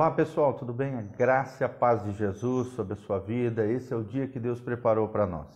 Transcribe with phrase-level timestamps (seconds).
[0.00, 0.94] Olá pessoal, tudo bem?
[0.94, 3.66] A graça e a paz de Jesus sobre a sua vida.
[3.66, 5.46] Esse é o dia que Deus preparou para nós.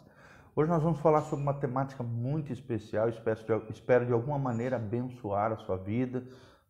[0.55, 3.09] Hoje nós vamos falar sobre uma temática muito especial.
[3.09, 6.25] Espero de, espero de alguma maneira abençoar a sua vida,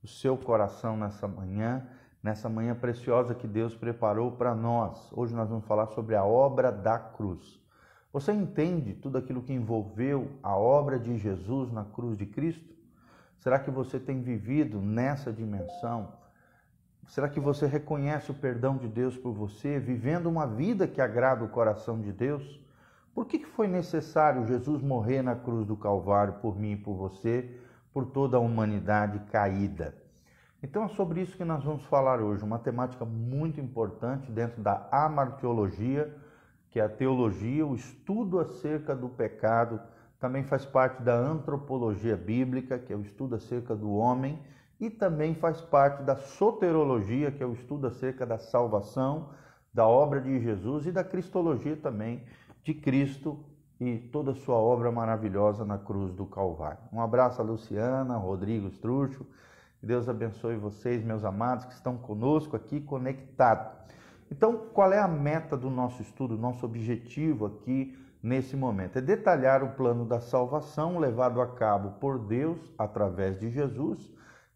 [0.04, 1.84] o seu coração nessa manhã,
[2.22, 5.10] nessa manhã preciosa que Deus preparou para nós.
[5.12, 7.60] Hoje nós vamos falar sobre a obra da cruz.
[8.12, 12.72] Você entende tudo aquilo que envolveu a obra de Jesus na cruz de Cristo?
[13.40, 16.22] Será que você tem vivido nessa dimensão?
[17.08, 21.44] Será que você reconhece o perdão de Deus por você, vivendo uma vida que agrada
[21.44, 22.60] o coração de Deus?
[23.14, 27.58] Por que foi necessário Jesus morrer na cruz do Calvário por mim e por você,
[27.92, 29.94] por toda a humanidade caída?
[30.62, 34.88] Então é sobre isso que nós vamos falar hoje, uma temática muito importante dentro da
[34.90, 36.12] amartiologia,
[36.70, 39.78] que é a teologia, o estudo acerca do pecado,
[40.18, 44.40] também faz parte da antropologia bíblica, que é o estudo acerca do homem
[44.84, 49.30] e também faz parte da soterologia, que é o estudo acerca da salvação,
[49.72, 52.22] da obra de Jesus e da cristologia também
[52.62, 53.42] de Cristo
[53.80, 56.80] e toda a sua obra maravilhosa na cruz do Calvário.
[56.92, 59.26] Um abraço a Luciana, Rodrigo Strucho.
[59.82, 63.72] Deus abençoe vocês, meus amados, que estão conosco aqui conectados.
[64.30, 68.98] Então, qual é a meta do nosso estudo, nosso objetivo aqui nesse momento?
[68.98, 74.12] É detalhar o plano da salvação levado a cabo por Deus através de Jesus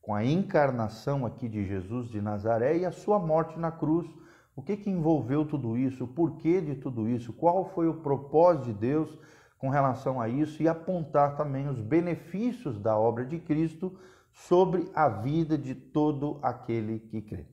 [0.09, 4.09] com a encarnação aqui de Jesus de Nazaré e a sua morte na cruz.
[4.57, 6.05] O que, que envolveu tudo isso?
[6.05, 7.31] O porquê de tudo isso?
[7.31, 9.19] Qual foi o propósito de Deus
[9.59, 10.63] com relação a isso?
[10.63, 13.99] E apontar também os benefícios da obra de Cristo
[14.33, 17.45] sobre a vida de todo aquele que crê.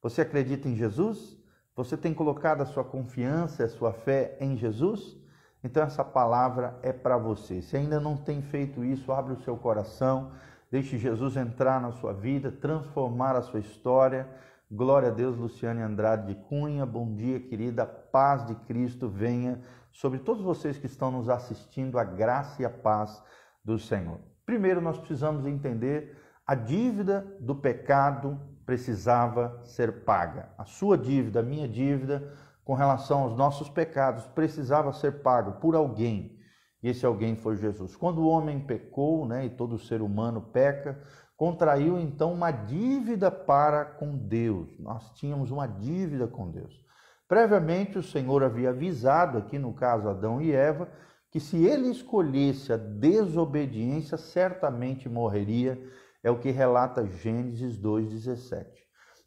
[0.00, 1.36] Você acredita em Jesus?
[1.76, 5.14] Você tem colocado a sua confiança, a sua fé em Jesus?
[5.62, 7.60] Então essa palavra é para você.
[7.60, 10.32] Se ainda não tem feito isso, abre o seu coração
[10.70, 14.28] Deixe Jesus entrar na sua vida, transformar a sua história.
[14.70, 16.84] Glória a Deus, Luciane Andrade de Cunha.
[16.84, 17.86] Bom dia, querida.
[17.86, 22.70] Paz de Cristo venha sobre todos vocês que estão nos assistindo, a graça e a
[22.70, 23.22] paz
[23.64, 24.20] do Senhor.
[24.44, 26.16] Primeiro, nós precisamos entender
[26.46, 28.38] a dívida do pecado
[28.68, 30.50] precisava ser paga.
[30.58, 32.30] A sua dívida, a minha dívida
[32.62, 36.37] com relação aos nossos pecados precisava ser pago por alguém.
[36.82, 37.96] E esse alguém foi Jesus.
[37.96, 41.00] Quando o homem pecou, né, e todo ser humano peca,
[41.36, 44.78] contraiu então uma dívida para com Deus.
[44.78, 46.84] Nós tínhamos uma dívida com Deus.
[47.28, 50.88] Previamente, o Senhor havia avisado, aqui no caso Adão e Eva,
[51.30, 55.78] que se ele escolhesse a desobediência, certamente morreria.
[56.22, 58.66] É o que relata Gênesis 2,17.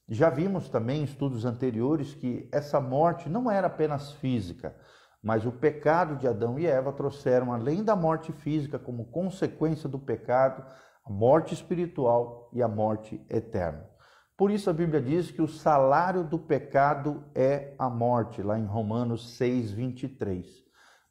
[0.10, 4.76] Já vimos também em estudos anteriores que essa morte não era apenas física,
[5.22, 10.00] mas o pecado de Adão e Eva trouxeram, além da morte física, como consequência do
[10.00, 10.66] pecado,
[11.06, 13.90] a morte espiritual e a morte eterna.
[14.36, 18.66] Por isso a Bíblia diz que o salário do pecado é a morte, lá em
[18.66, 20.48] Romanos 6, 23.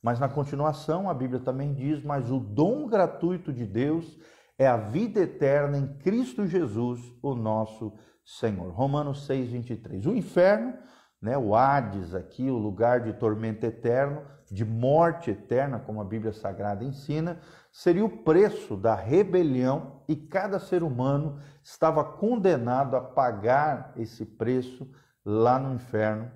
[0.02, 4.18] Mas na continuação a Bíblia também diz: Mas o dom gratuito de Deus
[4.58, 7.92] é a vida eterna em Cristo Jesus, o nosso
[8.24, 8.72] Senhor.
[8.72, 10.06] Romanos 6, 23.
[10.06, 10.74] O inferno
[11.20, 16.32] né, o Hades aqui, o lugar de tormento eterno, de morte eterna, como a Bíblia
[16.32, 17.38] Sagrada ensina,
[17.70, 24.90] seria o preço da rebelião e cada ser humano estava condenado a pagar esse preço
[25.24, 26.30] lá no inferno.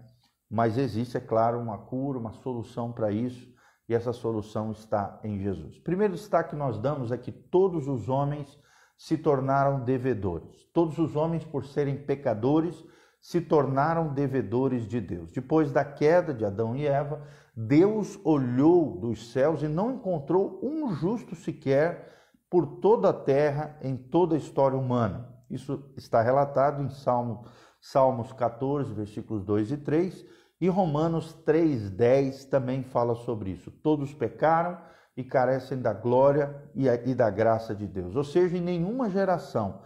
[0.49, 3.53] Mas existe, é claro, uma cura, uma solução para isso,
[3.89, 5.79] e essa solução está em Jesus.
[5.79, 8.59] Primeiro destaque que nós damos é que todos os homens
[8.97, 10.65] se tornaram devedores.
[10.73, 12.85] Todos os homens, por serem pecadores,
[13.25, 15.33] se tornaram devedores de Deus.
[15.33, 17.23] Depois da queda de Adão e Eva,
[17.57, 22.13] Deus olhou dos céus e não encontrou um justo sequer
[22.51, 25.27] por toda a terra, em toda a história humana.
[25.49, 27.47] Isso está relatado em Salmo,
[27.81, 30.27] Salmos 14, versículos 2 e 3,
[30.61, 33.71] e Romanos 3, 10 também fala sobre isso.
[33.71, 34.77] Todos pecaram
[35.17, 38.17] e carecem da glória e da graça de Deus.
[38.17, 39.81] Ou seja, em nenhuma geração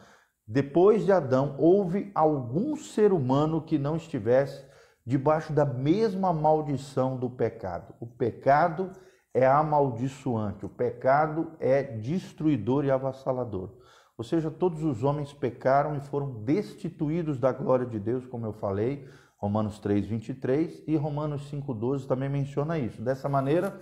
[0.50, 4.64] depois de Adão, houve algum ser humano que não estivesse
[5.04, 7.94] debaixo da mesma maldição do pecado.
[8.00, 8.90] O pecado
[9.34, 13.74] é amaldiçoante, o pecado é destruidor e avassalador.
[14.16, 18.54] Ou seja, todos os homens pecaram e foram destituídos da glória de Deus, como eu
[18.54, 19.06] falei,
[19.36, 23.02] Romanos 3, 23 e Romanos 5, 12 também menciona isso.
[23.02, 23.78] Dessa maneira,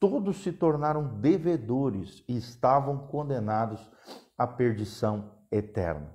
[0.00, 3.78] todos se tornaram devedores e estavam condenados
[4.38, 6.08] à perdição eterno.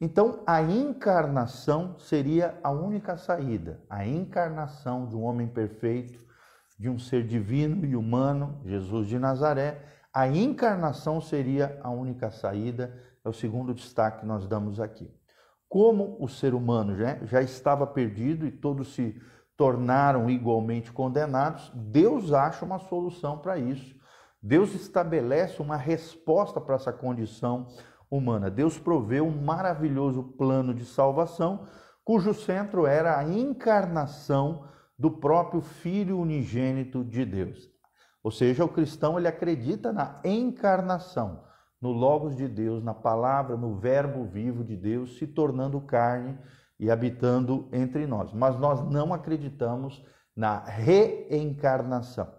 [0.00, 6.22] Então, a encarnação seria a única saída, a encarnação de um homem perfeito,
[6.78, 9.82] de um ser divino e humano, Jesus de Nazaré.
[10.12, 12.92] A encarnação seria a única saída,
[13.24, 15.10] é o segundo destaque que nós damos aqui.
[15.74, 19.20] como o ser humano já, já estava perdido e todos se
[19.56, 23.92] tornaram igualmente condenados, Deus acha uma solução para isso.
[24.40, 27.66] Deus estabelece uma resposta para essa condição
[28.16, 28.50] humana.
[28.50, 31.66] Deus proveu um maravilhoso plano de salvação,
[32.04, 34.64] cujo centro era a encarnação
[34.98, 37.70] do próprio Filho unigênito de Deus.
[38.22, 41.44] Ou seja, o cristão ele acredita na encarnação,
[41.80, 46.38] no Logos de Deus, na palavra, no Verbo vivo de Deus se tornando carne
[46.78, 48.32] e habitando entre nós.
[48.32, 50.02] Mas nós não acreditamos
[50.34, 52.32] na reencarnação.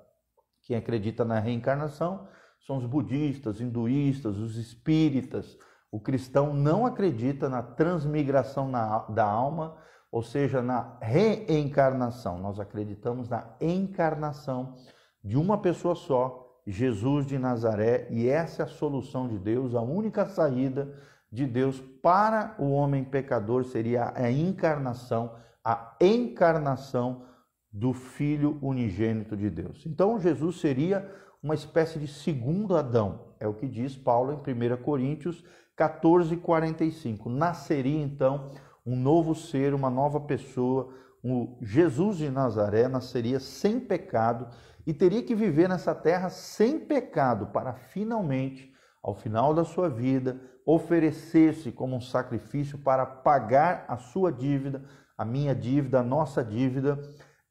[0.64, 2.28] Quem acredita na reencarnação
[2.66, 5.58] são os budistas, hinduístas, os espíritas.
[5.92, 9.78] O cristão não acredita na transmigração da alma,
[10.12, 12.40] ou seja, na reencarnação.
[12.40, 14.76] Nós acreditamos na encarnação
[15.24, 19.82] de uma pessoa só, Jesus de Nazaré, e essa é a solução de Deus, a
[19.82, 20.92] única saída
[21.32, 27.26] de Deus para o homem pecador seria a encarnação, a encarnação
[27.72, 29.86] do Filho unigênito de Deus.
[29.86, 31.08] Então Jesus seria
[31.46, 35.44] uma espécie de segundo Adão, é o que diz Paulo em 1 Coríntios
[35.76, 37.30] 14, 45.
[37.30, 38.50] Nasceria então
[38.84, 40.90] um novo ser, uma nova pessoa,
[41.24, 44.48] o Jesus de Nazaré nasceria sem pecado
[44.88, 50.42] e teria que viver nessa terra sem pecado para finalmente, ao final da sua vida,
[50.66, 54.84] oferecer-se como um sacrifício para pagar a sua dívida,
[55.16, 57.00] a minha dívida, a nossa dívida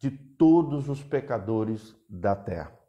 [0.00, 2.83] de todos os pecadores da terra.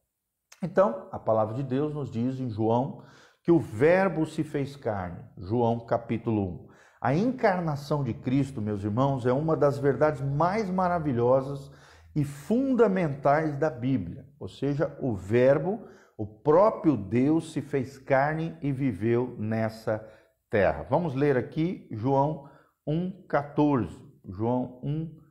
[0.66, 3.04] Então, a palavra de Deus nos diz em João
[3.44, 5.20] que o Verbo se fez carne.
[5.38, 6.68] João capítulo 1.
[7.00, 11.70] A encarnação de Cristo, meus irmãos, é uma das verdades mais maravilhosas
[12.16, 14.26] e fundamentais da Bíblia.
[14.40, 15.82] Ou seja, o Verbo,
[16.18, 20.04] o próprio Deus se fez carne e viveu nessa
[20.50, 20.84] terra.
[20.90, 22.50] Vamos ler aqui João
[22.88, 23.92] 1,14.
[24.28, 25.25] João 1,14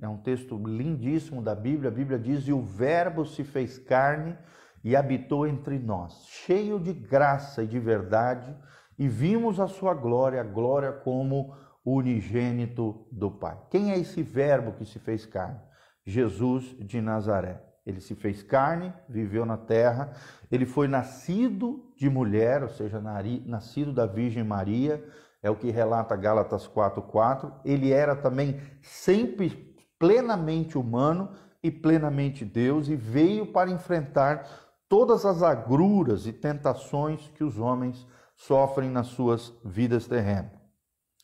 [0.00, 1.90] é um texto lindíssimo da Bíblia.
[1.90, 4.36] A Bíblia diz: E o Verbo se fez carne
[4.82, 8.56] e habitou entre nós, cheio de graça e de verdade,
[8.98, 11.54] e vimos a sua glória, a glória como
[11.84, 13.58] unigênito do Pai.
[13.70, 15.60] Quem é esse Verbo que se fez carne?
[16.04, 17.62] Jesus de Nazaré.
[17.84, 20.12] Ele se fez carne, viveu na terra,
[20.50, 23.00] ele foi nascido de mulher, ou seja,
[23.44, 25.04] nascido da Virgem Maria,
[25.42, 27.52] é o que relata Gálatas 4:4.
[27.64, 31.30] Ele era também sempre plenamente humano
[31.62, 34.46] e plenamente Deus e veio para enfrentar
[34.88, 38.06] todas as agruras e tentações que os homens
[38.36, 40.52] sofrem nas suas vidas terrenas.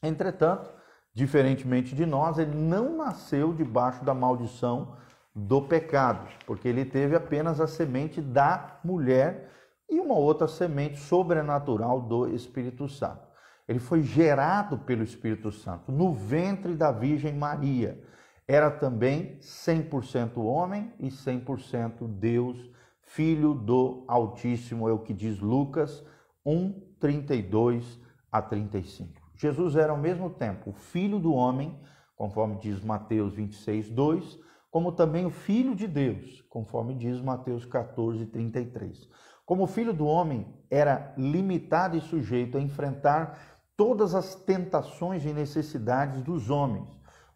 [0.03, 0.71] Entretanto,
[1.13, 4.97] diferentemente de nós, ele não nasceu debaixo da maldição
[5.35, 9.51] do pecado, porque ele teve apenas a semente da mulher
[9.89, 13.28] e uma outra semente sobrenatural do Espírito Santo.
[13.69, 18.03] Ele foi gerado pelo Espírito Santo no ventre da Virgem Maria.
[18.47, 22.59] Era também 100% homem e 100% Deus,
[23.03, 26.03] filho do Altíssimo, é o que diz Lucas
[26.47, 28.01] 1, 32
[28.33, 29.13] a 35.
[29.37, 31.79] Jesus era ao mesmo tempo o filho do homem,
[32.17, 34.39] conforme diz Mateus 26, 2,
[34.71, 39.09] como também o Filho de Deus, conforme diz Mateus 14, 33.
[39.47, 45.33] Como o Filho do Homem era limitado e sujeito a enfrentar todas as tentações e
[45.33, 46.89] necessidades dos homens,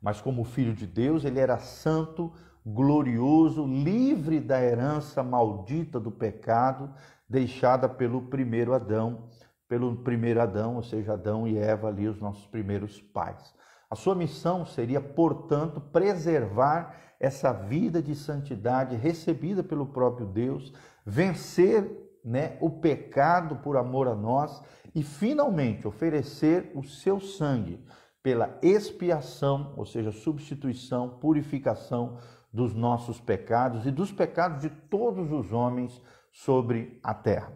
[0.02, 2.32] mas como Filho de Deus, ele era santo,
[2.66, 6.92] glorioso, livre da herança maldita do pecado
[7.28, 9.28] deixada pelo primeiro Adão,
[9.68, 13.54] pelo primeiro Adão, ou seja, Adão e Eva ali, os nossos primeiros pais.
[13.88, 20.72] A sua missão seria, portanto, preservar essa vida de santidade recebida pelo próprio Deus,
[21.06, 24.60] vencer né, o pecado por amor a nós
[24.94, 27.82] e finalmente oferecer o seu sangue
[28.22, 32.18] pela expiação, ou seja, substituição, purificação
[32.52, 37.52] dos nossos pecados e dos pecados de todos os homens sobre a terra.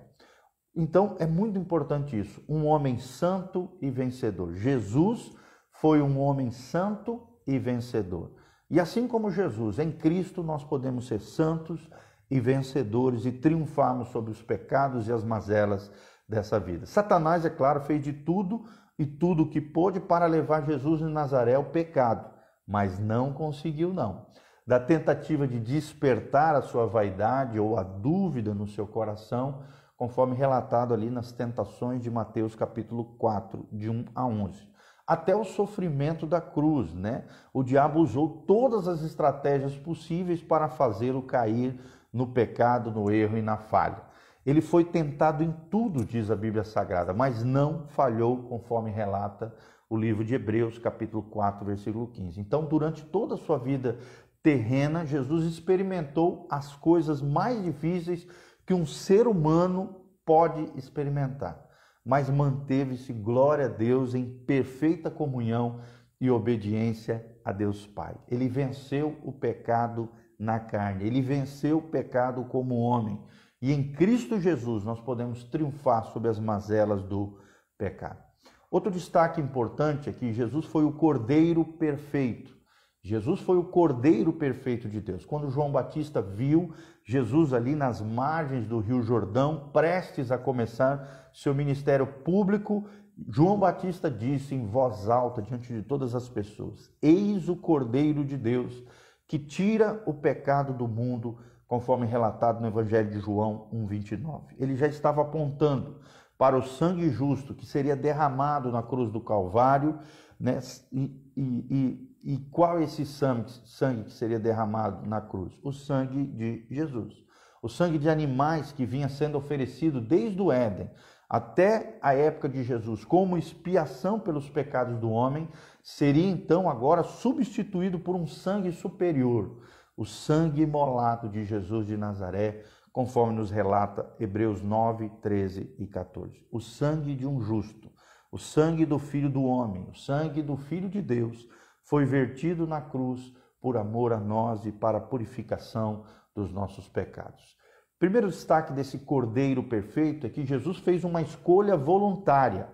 [0.74, 4.54] Então é muito importante isso, um homem santo e vencedor.
[4.54, 5.32] Jesus
[5.70, 8.32] foi um homem santo e vencedor.
[8.68, 11.88] E assim como Jesus, em Cristo nós podemos ser santos
[12.30, 15.90] e vencedores e triunfarmos sobre os pecados e as mazelas
[16.28, 16.86] dessa vida.
[16.86, 18.64] Satanás, é claro, fez de tudo
[18.98, 22.30] e tudo o que pôde para levar Jesus de Nazaré ao pecado,
[22.66, 24.26] mas não conseguiu não.
[24.66, 29.62] Da tentativa de despertar a sua vaidade ou a dúvida no seu coração,
[29.96, 35.44] conforme relatado ali nas tentações de Mateus capítulo 4, de 1 a 11 até o
[35.44, 37.24] sofrimento da cruz, né?
[37.54, 41.78] O diabo usou todas as estratégias possíveis para fazê-lo cair
[42.12, 44.02] no pecado, no erro e na falha.
[44.46, 49.52] Ele foi tentado em tudo, diz a Bíblia Sagrada, mas não falhou, conforme relata
[49.90, 52.40] o livro de Hebreus, capítulo 4, versículo 15.
[52.40, 53.98] Então, durante toda a sua vida
[54.44, 58.24] terrena, Jesus experimentou as coisas mais difíceis
[58.64, 61.68] que um ser humano pode experimentar,
[62.04, 65.80] mas manteve-se, glória a Deus, em perfeita comunhão
[66.20, 68.14] e obediência a Deus Pai.
[68.28, 73.20] Ele venceu o pecado na carne, ele venceu o pecado como homem.
[73.60, 77.38] E em Cristo Jesus nós podemos triunfar sobre as mazelas do
[77.78, 78.22] pecado.
[78.70, 82.54] Outro destaque importante é que Jesus foi o Cordeiro perfeito.
[83.02, 85.24] Jesus foi o Cordeiro perfeito de Deus.
[85.24, 91.54] Quando João Batista viu Jesus ali nas margens do Rio Jordão, prestes a começar seu
[91.54, 92.84] ministério público,
[93.28, 98.36] João Batista disse em voz alta diante de todas as pessoas: Eis o Cordeiro de
[98.36, 98.84] Deus
[99.28, 104.54] que tira o pecado do mundo, conforme relatado no Evangelho de João 1:29.
[104.58, 106.00] Ele já estava apontando
[106.38, 109.98] para o sangue justo que seria derramado na cruz do Calvário,
[110.38, 110.58] né?
[110.92, 115.56] E, e, e e qual esse sangue, sangue que seria derramado na cruz?
[115.62, 117.14] O sangue de Jesus.
[117.62, 120.90] O sangue de animais que vinha sendo oferecido desde o Éden
[121.28, 125.48] até a época de Jesus, como expiação pelos pecados do homem,
[125.84, 129.62] seria então agora substituído por um sangue superior,
[129.96, 136.46] o sangue imolado de Jesus de Nazaré, conforme nos relata Hebreus 9, 13 e 14.
[136.50, 137.90] O sangue de um justo,
[138.30, 141.48] o sangue do Filho do homem, o sangue do Filho de Deus
[141.82, 147.56] foi vertido na cruz por amor a nós e para a purificação dos nossos pecados.
[147.98, 152.68] Primeiro destaque desse Cordeiro perfeito é que Jesus fez uma escolha voluntária.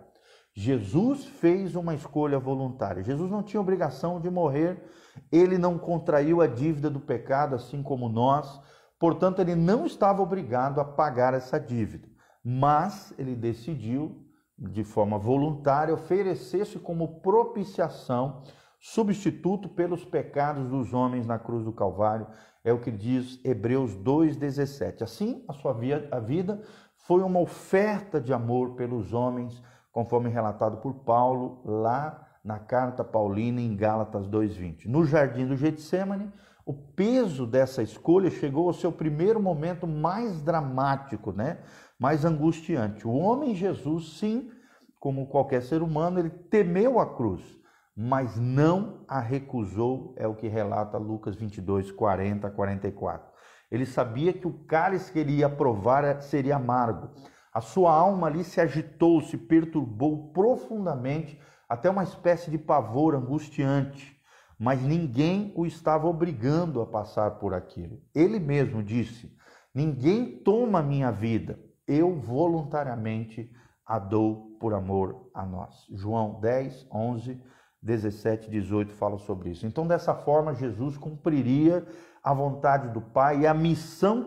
[0.55, 3.03] Jesus fez uma escolha voluntária.
[3.03, 4.83] Jesus não tinha obrigação de morrer,
[5.31, 8.61] ele não contraiu a dívida do pecado, assim como nós,
[8.99, 12.09] portanto, ele não estava obrigado a pagar essa dívida,
[12.45, 14.27] mas ele decidiu,
[14.59, 18.43] de forma voluntária, oferecer-se como propiciação
[18.79, 22.27] substituto pelos pecados dos homens na cruz do Calvário,
[22.65, 25.03] é o que diz Hebreus 2,17.
[25.03, 26.63] Assim, a sua vida
[26.97, 33.61] foi uma oferta de amor pelos homens, conforme relatado por Paulo lá na carta paulina
[33.61, 34.87] em Gálatas 2,20.
[34.87, 36.33] No jardim do Getsemane,
[36.67, 41.59] o peso dessa escolha chegou ao seu primeiro momento mais dramático, né?
[41.99, 43.07] mais angustiante.
[43.07, 44.51] O homem Jesus, sim,
[44.99, 47.63] como qualquer ser humano, ele temeu a cruz
[47.97, 53.31] mas não a recusou, é o que relata Lucas 22, 40 a 44.
[53.71, 57.11] Ele sabia que o cálice que ele ia provar seria amargo.
[57.53, 64.19] A sua alma ali se agitou, se perturbou profundamente, até uma espécie de pavor angustiante.
[64.59, 68.01] Mas ninguém o estava obrigando a passar por aquilo.
[68.15, 69.37] Ele mesmo disse:
[69.75, 73.51] Ninguém toma minha vida, eu voluntariamente
[73.85, 75.87] a dou por amor a nós.
[75.91, 77.41] João 10, 11
[77.83, 79.67] 17, 18 fala sobre isso.
[79.67, 81.85] Então, dessa forma, Jesus cumpriria
[82.23, 84.25] a vontade do Pai e a missão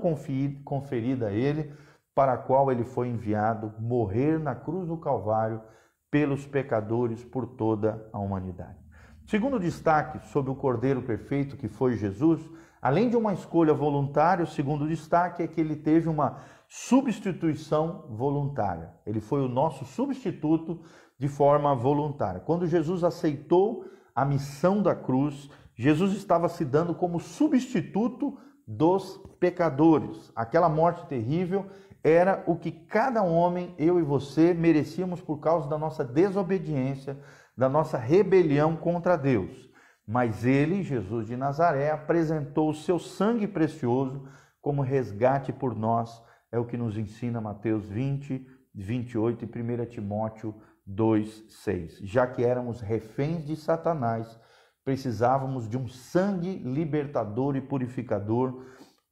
[0.65, 1.73] conferida a ele,
[2.15, 5.61] para a qual ele foi enviado morrer na cruz do Calvário
[6.09, 8.79] pelos pecadores por toda a humanidade.
[9.27, 12.41] Segundo destaque sobre o Cordeiro Perfeito que foi Jesus,
[12.81, 16.37] além de uma escolha voluntária, o segundo destaque é que ele teve uma
[16.69, 18.93] substituição voluntária.
[19.05, 20.81] Ele foi o nosso substituto
[21.19, 22.39] de forma voluntária.
[22.39, 30.31] Quando Jesus aceitou a missão da cruz, Jesus estava se dando como substituto dos pecadores.
[30.35, 31.65] Aquela morte terrível
[32.07, 37.17] era o que cada homem, eu e você, merecíamos por causa da nossa desobediência,
[37.57, 39.67] da nossa rebelião contra Deus.
[40.07, 44.23] Mas ele, Jesus de Nazaré, apresentou o seu sangue precioso
[44.61, 46.21] como resgate por nós.
[46.51, 48.45] É o que nos ensina Mateus 20,
[48.75, 50.53] 28 e 1 Timóteo
[50.85, 51.97] 2:6.
[52.03, 54.39] Já que éramos reféns de Satanás,
[54.83, 58.63] precisávamos de um sangue libertador e purificador,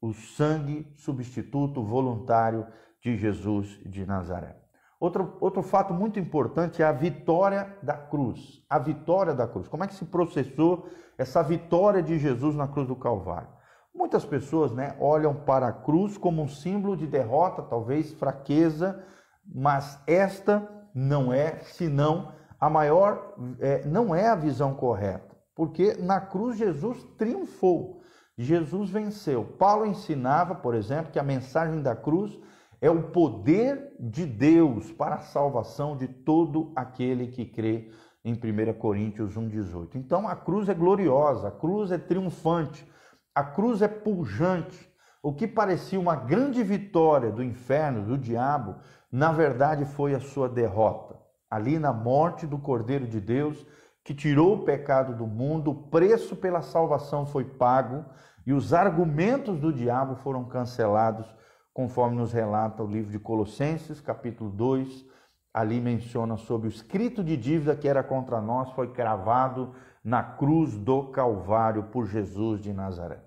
[0.04, 2.66] o sangue substituto voluntário
[3.00, 4.54] de Jesus de Nazaré.
[5.00, 8.62] Outro, outro fato muito importante é a vitória da cruz.
[8.68, 9.66] A vitória da cruz.
[9.66, 13.48] Como é que se processou essa vitória de Jesus na cruz do Calvário?
[13.94, 19.02] Muitas pessoas né, olham para a cruz como um símbolo de derrota, talvez fraqueza,
[19.46, 26.20] mas esta não é, senão a maior, é, não é a visão correta, porque na
[26.20, 28.03] cruz Jesus triunfou,
[28.36, 29.44] Jesus venceu.
[29.44, 32.38] Paulo ensinava, por exemplo, que a mensagem da cruz
[32.80, 37.90] é o poder de Deus para a salvação de todo aquele que crê
[38.24, 39.94] em 1 Coríntios 1,18.
[39.94, 42.86] Então a cruz é gloriosa, a cruz é triunfante,
[43.34, 44.92] a cruz é pujante.
[45.22, 48.76] O que parecia uma grande vitória do inferno, do diabo,
[49.10, 51.22] na verdade foi a sua derrota.
[51.50, 53.64] ali na morte do Cordeiro de Deus,
[54.04, 58.04] que tirou o pecado do mundo, o preço pela salvação foi pago
[58.46, 61.26] e os argumentos do diabo foram cancelados,
[61.72, 65.06] conforme nos relata o livro de Colossenses, capítulo 2.
[65.54, 70.76] Ali menciona sobre o escrito de dívida que era contra nós, foi cravado na cruz
[70.76, 73.20] do Calvário por Jesus de Nazaré.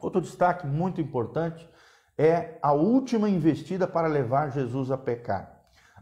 [0.00, 1.68] Outro destaque muito importante
[2.16, 5.57] é a última investida para levar Jesus a pecar.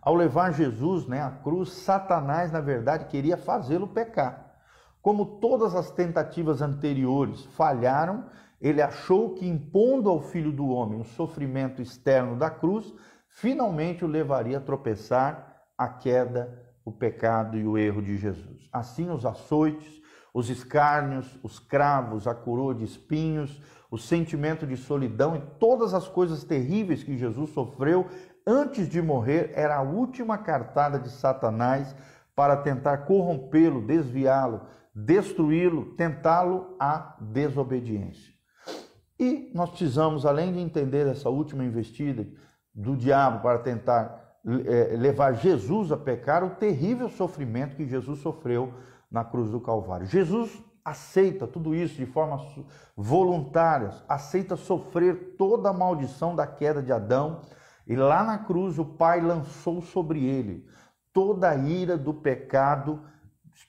[0.06, 4.54] Ao levar Jesus né, à cruz, Satanás, na verdade, queria fazê-lo pecar.
[5.02, 8.24] Como todas as tentativas anteriores falharam,
[8.60, 12.94] ele achou que impondo ao filho do homem o sofrimento externo da cruz,
[13.26, 18.68] finalmente o levaria a tropeçar a queda, o pecado e o erro de Jesus.
[18.72, 20.00] Assim, os açoites,
[20.32, 23.60] os escárnios, os cravos, a coroa de espinhos,
[23.90, 28.06] o sentimento de solidão e todas as coisas terríveis que Jesus sofreu
[28.46, 31.94] antes de morrer era a última cartada de Satanás
[32.34, 34.60] para tentar corrompê-lo, desviá-lo,
[34.94, 38.34] destruí-lo, tentá-lo à desobediência.
[39.18, 42.26] E nós precisamos, além de entender essa última investida
[42.74, 48.74] do diabo para tentar é, levar Jesus a pecar, o terrível sofrimento que Jesus sofreu
[49.10, 50.06] na cruz do Calvário.
[50.06, 52.38] Jesus aceita tudo isso de forma
[52.96, 57.40] voluntária, aceita sofrer toda a maldição da queda de Adão
[57.86, 60.66] e lá na cruz o Pai lançou sobre ele
[61.12, 63.00] toda a ira do pecado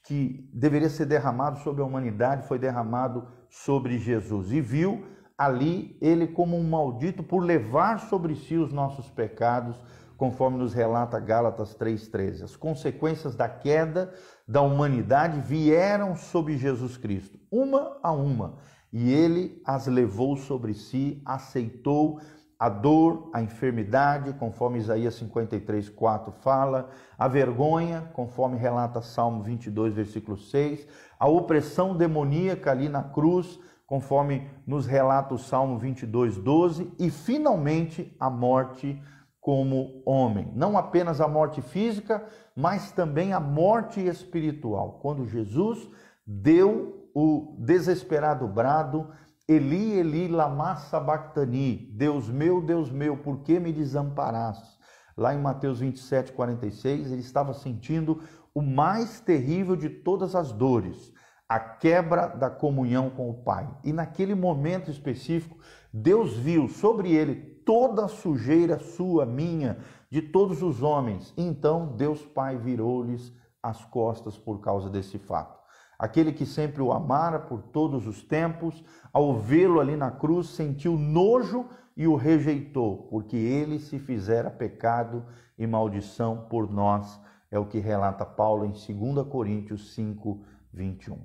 [0.04, 4.52] que deveria ser derramado sobre a humanidade, foi derramado sobre Jesus.
[4.52, 5.06] E viu
[5.38, 9.82] ali ele como um maldito por levar sobre si os nossos pecados,
[10.18, 12.44] conforme nos relata Gálatas 3,13.
[12.44, 14.14] As consequências da queda
[14.48, 18.58] da humanidade vieram sobre Jesus Cristo, uma a uma,
[18.92, 22.20] e ele as levou sobre si, aceitou
[22.60, 29.94] a dor, a enfermidade, conforme Isaías 53, 4 fala, a vergonha, conforme relata Salmo 22,
[29.94, 30.88] versículo 6,
[31.20, 38.16] a opressão demoníaca ali na cruz, conforme nos relata o Salmo 22, 12, e finalmente
[38.20, 39.00] a morte
[39.40, 40.51] como homem.
[40.55, 45.00] Não apenas a morte física, mas também a morte espiritual.
[45.01, 45.88] Quando Jesus
[46.25, 49.10] deu o desesperado brado,
[49.50, 54.77] Eli, Eli, lama sabachthani, Deus meu, Deus meu, por que me desamparaste?
[55.16, 58.22] Lá em Mateus 27, 46, ele estava sentindo
[58.53, 61.14] o mais terrível de todas as dores,
[61.48, 63.74] a quebra da comunhão com o Pai.
[63.86, 65.57] E naquele momento específico,
[65.94, 69.77] Deus viu sobre ele toda a sujeira sua, minha,
[70.12, 71.33] de todos os homens.
[71.38, 73.31] Então Deus Pai virou-lhes
[73.64, 75.56] as costas por causa desse fato
[75.98, 80.98] aquele que sempre o amara por todos os tempos, ao vê-lo ali na cruz, sentiu
[80.98, 85.25] nojo e o rejeitou, porque ele se fizera pecado
[85.57, 91.18] e maldição por nós, é o que relata Paulo em 2 Coríntios 5, 21.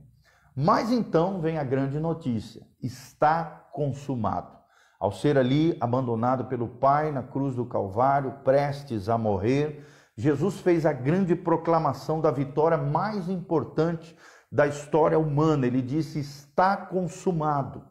[0.54, 4.62] Mas então vem a grande notícia: está consumado.
[4.98, 9.84] Ao ser ali abandonado pelo Pai na cruz do Calvário, prestes a morrer,
[10.16, 14.16] Jesus fez a grande proclamação da vitória mais importante
[14.52, 15.66] da história humana.
[15.66, 17.82] Ele disse: está consumado,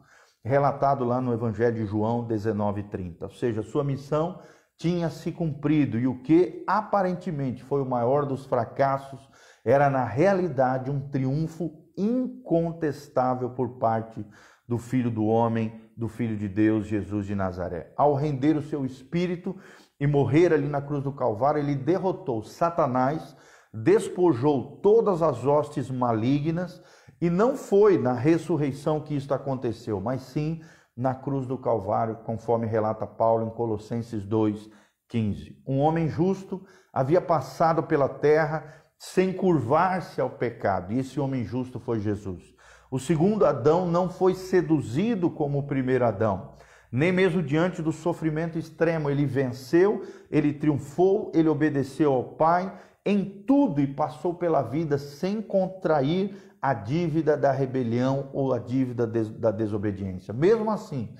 [0.44, 3.22] relatado lá no Evangelho de João 19:30.
[3.22, 4.40] Ou seja, sua missão
[4.78, 9.20] tinha se cumprido e o que aparentemente foi o maior dos fracassos
[9.64, 14.24] era na realidade um triunfo incontestável por parte
[14.66, 17.92] do Filho do Homem, do Filho de Deus, Jesus de Nazaré.
[17.96, 19.56] Ao render o seu espírito
[20.00, 23.36] e morrer ali na cruz do Calvário, ele derrotou Satanás
[23.72, 26.82] despojou todas as hostes malignas,
[27.20, 30.60] e não foi na ressurreição que isto aconteceu, mas sim
[30.96, 35.56] na cruz do Calvário, conforme relata Paulo em Colossenses 2:15.
[35.66, 41.80] Um homem justo havia passado pela terra sem curvar-se ao pecado, e esse homem justo
[41.80, 42.54] foi Jesus.
[42.90, 46.52] O segundo Adão não foi seduzido como o primeiro Adão,
[46.90, 49.08] nem mesmo diante do sofrimento extremo.
[49.08, 52.70] Ele venceu, ele triunfou, ele obedeceu ao Pai
[53.04, 59.06] em tudo e passou pela vida sem contrair a dívida da rebelião ou a dívida
[59.06, 60.32] da desobediência.
[60.32, 61.12] Mesmo assim,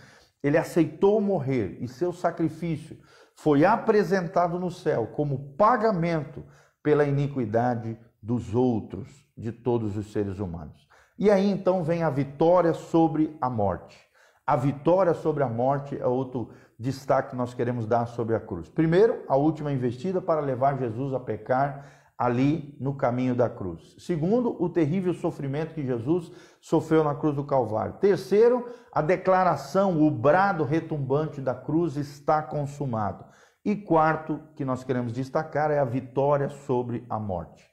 [0.43, 2.97] ele aceitou morrer e seu sacrifício
[3.35, 6.45] foi apresentado no céu como pagamento
[6.83, 10.87] pela iniquidade dos outros, de todos os seres humanos.
[11.19, 13.99] E aí então vem a vitória sobre a morte.
[14.47, 18.69] A vitória sobre a morte é outro destaque que nós queremos dar sobre a cruz.
[18.69, 23.97] Primeiro, a última investida para levar Jesus a pecar ali no caminho da cruz.
[23.99, 27.95] Segundo, o terrível sofrimento que Jesus sofreu na cruz do Calvário.
[27.95, 33.25] Terceiro, a declaração, o brado retumbante da cruz está consumado.
[33.65, 37.65] E quarto, que nós queremos destacar, é a vitória sobre a morte.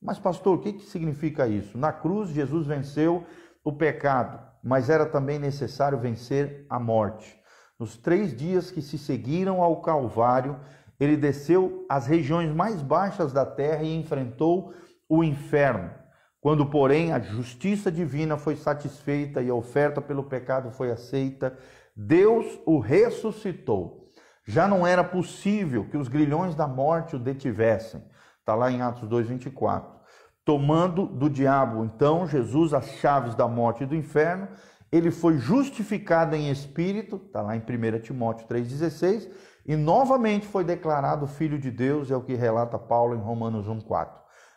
[0.00, 1.78] Mas, pastor, o que, que significa isso?
[1.78, 3.24] Na cruz, Jesus venceu
[3.64, 7.36] o pecado, mas era também necessário vencer a morte.
[7.78, 10.60] Nos três dias que se seguiram ao Calvário,
[11.00, 14.72] ele desceu às regiões mais baixas da terra e enfrentou
[15.08, 15.90] o inferno.
[16.40, 21.56] Quando, porém, a justiça divina foi satisfeita e a oferta pelo pecado foi aceita,
[21.96, 24.10] Deus o ressuscitou.
[24.44, 28.02] Já não era possível que os grilhões da morte o detivessem.
[28.40, 30.01] Está lá em Atos 2,24.
[30.44, 34.48] Tomando do diabo, então, Jesus as chaves da morte e do inferno,
[34.90, 39.30] ele foi justificado em espírito, está lá em 1 Timóteo 3,16,
[39.64, 44.08] e novamente foi declarado Filho de Deus, é o que relata Paulo em Romanos 1,4.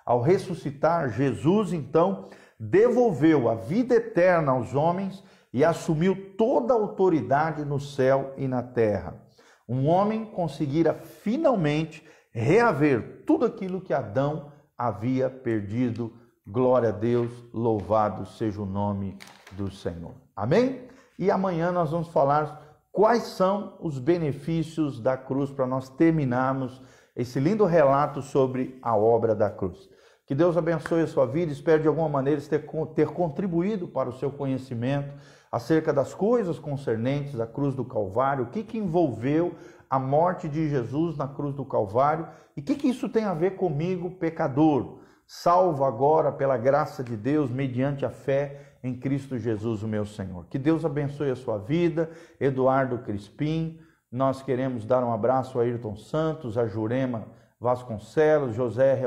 [0.04, 7.64] Ao ressuscitar, Jesus, então, devolveu a vida eterna aos homens e assumiu toda a autoridade
[7.64, 9.22] no céu e na terra.
[9.68, 16.14] Um homem conseguira finalmente reaver tudo aquilo que Adão havia perdido.
[16.48, 19.18] Glória a Deus, louvado seja o nome
[19.54, 20.14] do Senhor.
[20.36, 20.88] Amém?
[21.18, 22.62] E amanhã nós vamos falar
[22.92, 26.82] quais são os benefícios da cruz para nós terminarmos
[27.16, 29.90] esse lindo relato sobre a obra da cruz.
[30.28, 34.14] Que Deus abençoe a sua vida, espero de alguma maneira ter, ter contribuído para o
[34.14, 35.14] seu conhecimento
[35.52, 39.54] acerca das coisas concernentes à cruz do Calvário, o que, que envolveu
[39.90, 43.34] a morte de Jesus na cruz do Calvário e o que, que isso tem a
[43.34, 49.84] ver comigo, pecador, salvo agora pela graça de Deus, mediante a fé em Cristo Jesus,
[49.84, 50.46] o meu Senhor.
[50.50, 53.80] Que Deus abençoe a sua vida, Eduardo Crispim.
[54.12, 57.26] Nós queremos dar um abraço a Ayrton Santos, a Jurema
[57.60, 59.02] Vasconcelos, José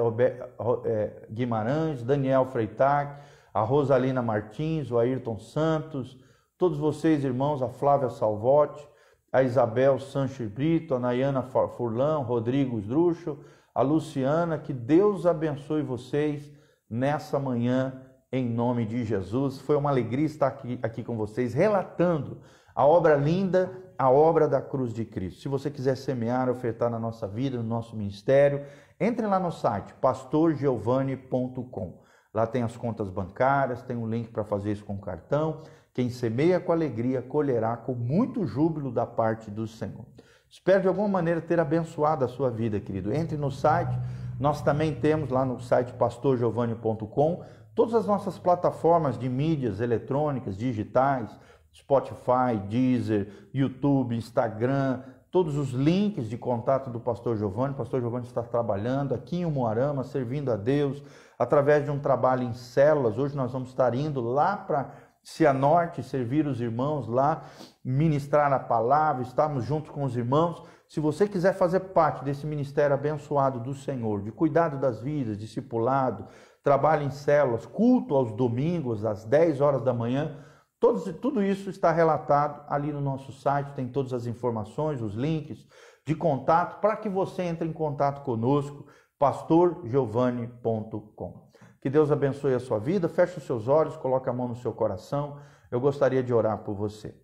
[0.85, 3.15] é, Guimarães, Daniel Freitag,
[3.55, 6.19] a Rosalina Martins, o Ayrton Santos,
[6.59, 8.87] todos vocês, irmãos, a Flávia Salvotti,
[9.33, 13.39] a Isabel Sanches Brito, a Nayana Furlan, Rodrigo Esdrucho,
[13.75, 16.51] a Luciana, que Deus abençoe vocês
[16.89, 19.61] nessa manhã, em nome de Jesus.
[19.61, 22.39] Foi uma alegria estar aqui, aqui com vocês, relatando
[22.75, 25.41] a obra linda, a obra da cruz de Cristo.
[25.41, 28.65] Se você quiser semear, ofertar na nossa vida, no nosso ministério,
[29.01, 32.03] entre lá no site pastorgiovanni.com.
[32.33, 35.63] Lá tem as contas bancárias, tem um link para fazer isso com cartão.
[35.99, 40.05] Quem semeia com alegria, colherá com muito júbilo da parte do Senhor.
[40.49, 43.13] Espero de alguma maneira ter abençoado a sua vida, querido.
[43.13, 43.99] Entre no site,
[44.39, 47.43] nós também temos lá no site pastorgiovanni.com
[47.75, 51.37] todas as nossas plataformas de mídias eletrônicas, digitais,
[51.75, 57.75] Spotify, Deezer, YouTube, Instagram, todos os links de contato do pastor Giovanni.
[57.75, 61.03] O pastor Giovanni está trabalhando aqui em Umuarama, servindo a Deus,
[61.37, 63.19] através de um trabalho em células.
[63.19, 67.45] Hoje nós vamos estar indo lá para Cianorte, servir os irmãos lá,
[67.85, 70.63] ministrar a palavra, estarmos juntos com os irmãos.
[70.89, 76.27] Se você quiser fazer parte desse ministério abençoado do Senhor, de cuidado das vidas, discipulado,
[76.63, 80.39] trabalho em células, culto aos domingos, às 10 horas da manhã,
[80.81, 85.67] todos, tudo isso está relatado ali no nosso site, tem todas as informações, os links
[86.07, 88.87] de contato, para que você entre em contato conosco,
[89.19, 91.48] pastorgiovanni.com.
[91.81, 93.09] Que Deus abençoe a sua vida.
[93.09, 95.39] Feche os seus olhos, coloque a mão no seu coração.
[95.71, 97.15] Eu gostaria de orar por você.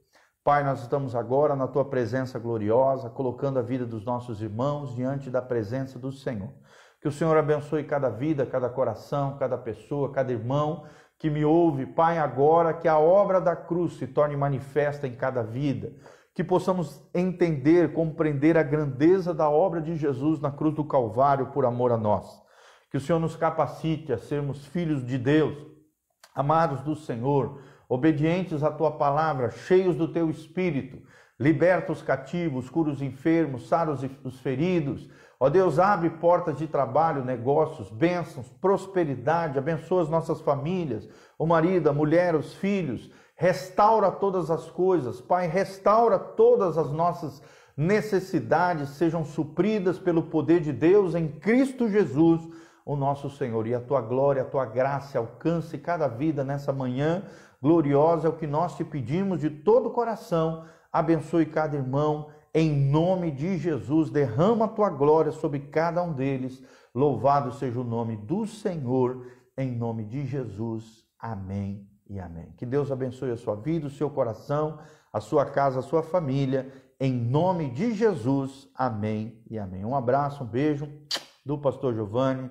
[0.45, 5.31] Pai, nós estamos agora na tua presença gloriosa, colocando a vida dos nossos irmãos diante
[5.31, 6.51] da presença do Senhor.
[7.01, 10.85] Que o Senhor abençoe cada vida, cada coração, cada pessoa, cada irmão
[11.19, 15.43] que me ouve, Pai, agora que a obra da cruz se torne manifesta em cada
[15.43, 15.93] vida,
[16.35, 21.64] que possamos entender, compreender a grandeza da obra de Jesus na cruz do Calvário por
[21.64, 22.44] amor a nós.
[22.95, 25.59] Que o Senhor nos capacite a sermos filhos de Deus,
[26.33, 31.03] amados do Senhor, obedientes à tua palavra, cheios do teu espírito,
[31.37, 35.11] liberta os cativos, cura os enfermos, sara os feridos.
[35.41, 41.91] Ó Deus, abre portas de trabalho, negócios, bênçãos, prosperidade, abençoa as nossas famílias, o marido,
[41.91, 45.21] a mulher, os filhos, restaura todas as coisas.
[45.21, 47.43] Pai, restaura todas as nossas
[47.77, 53.66] necessidades, sejam supridas pelo poder de Deus em Cristo Jesus o nosso Senhor.
[53.66, 57.25] E a tua glória, a tua graça alcance cada vida nessa manhã
[57.62, 60.64] gloriosa, é o que nós te pedimos de todo o coração.
[60.92, 64.11] Abençoe cada irmão, em nome de Jesus.
[64.11, 66.62] Derrama a tua glória sobre cada um deles.
[66.94, 71.05] Louvado seja o nome do Senhor, em nome de Jesus.
[71.18, 72.53] Amém e amém.
[72.57, 74.79] Que Deus abençoe a sua vida, o seu coração,
[75.12, 76.70] a sua casa, a sua família.
[77.01, 78.68] Em nome de Jesus.
[78.75, 79.85] Amém e amém.
[79.85, 80.88] Um abraço, um beijo
[81.44, 82.51] do pastor Giovanni.